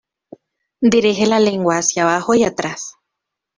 [0.95, 2.95] Dirige la lengua hacia abajo y atrás.